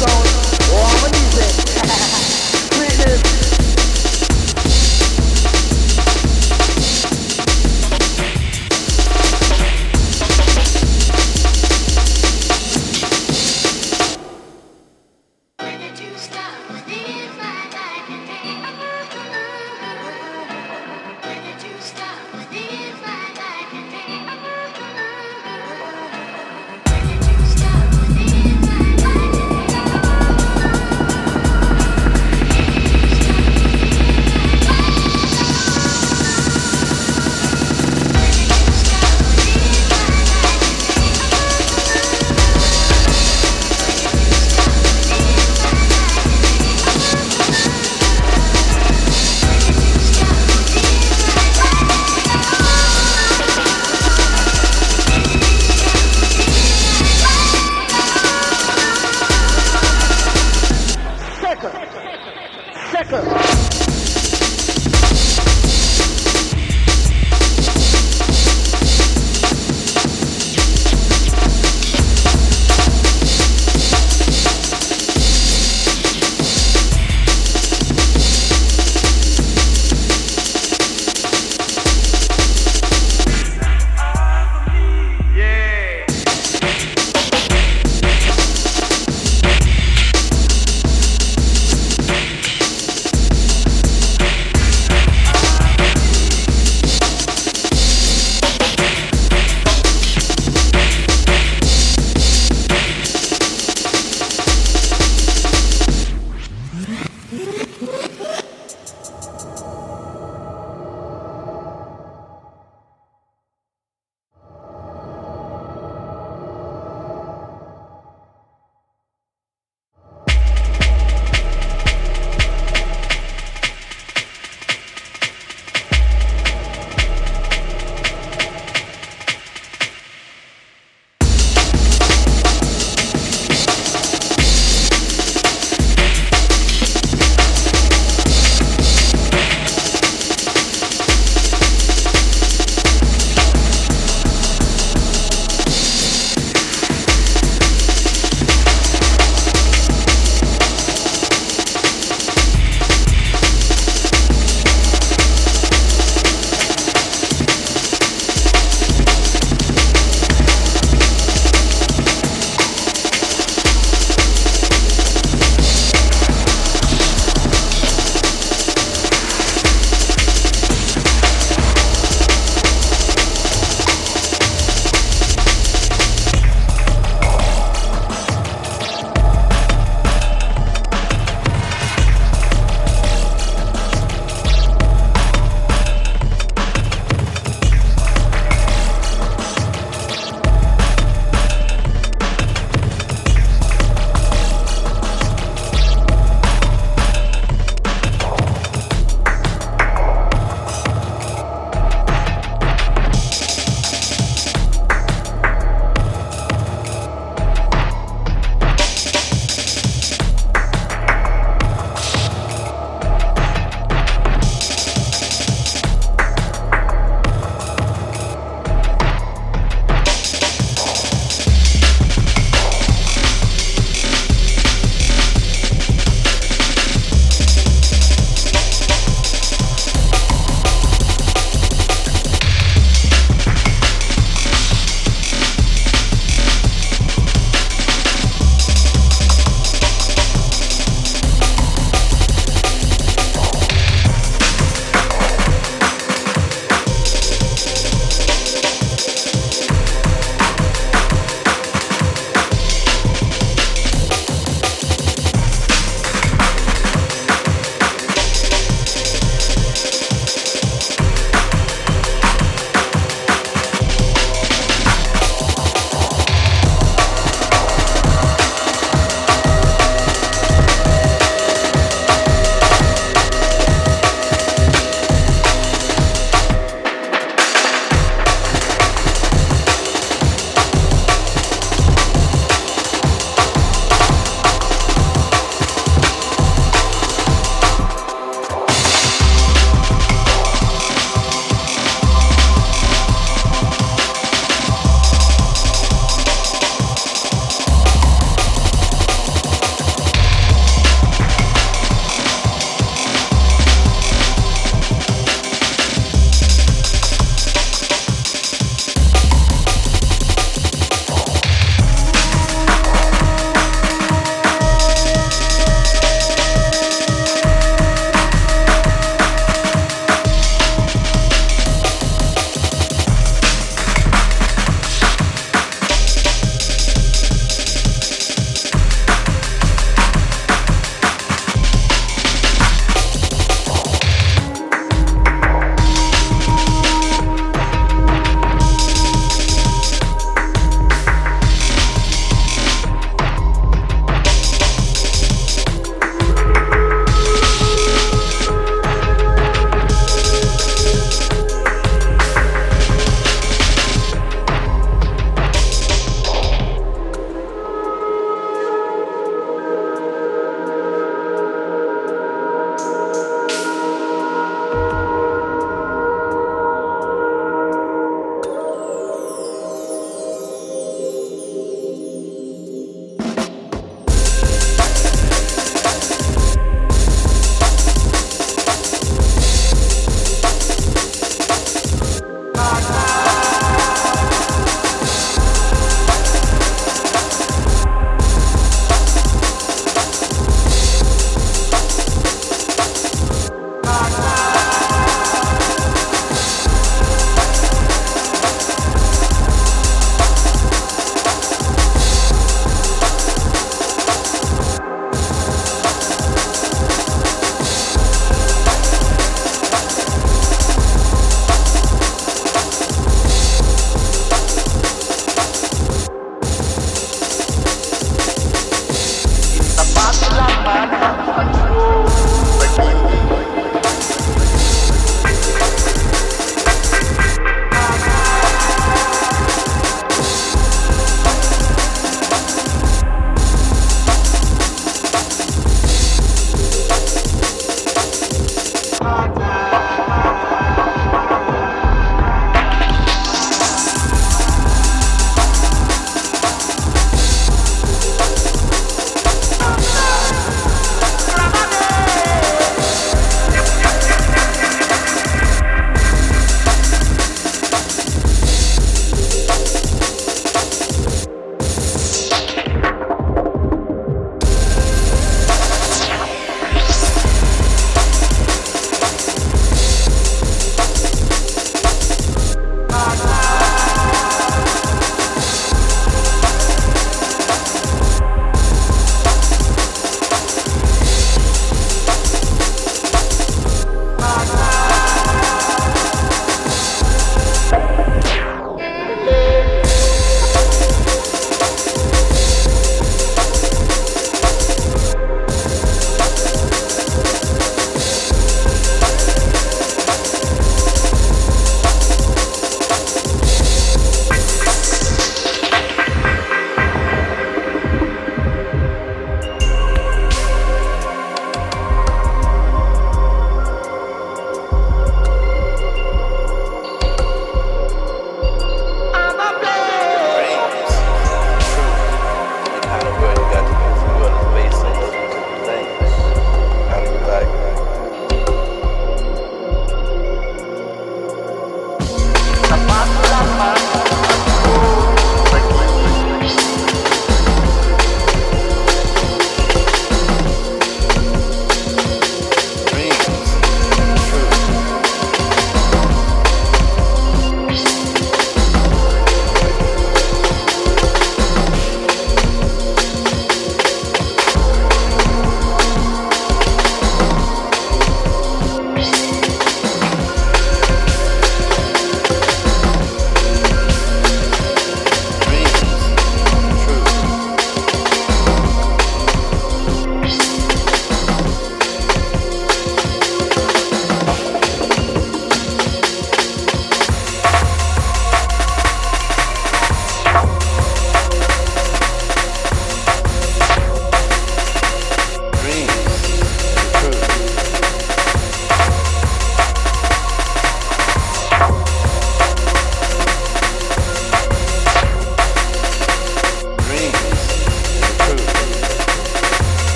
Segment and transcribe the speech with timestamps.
[0.00, 1.17] 我们。